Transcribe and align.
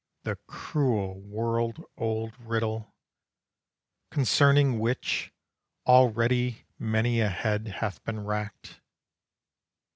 The 0.23 0.37
cruel, 0.47 1.19
world 1.21 1.85
old 1.95 2.33
riddle, 2.39 2.95
Concerning 4.09 4.79
which, 4.79 5.31
already 5.85 6.65
many 6.79 7.19
a 7.21 7.29
head 7.29 7.67
hath 7.67 8.03
been 8.03 8.25
racked. 8.25 8.81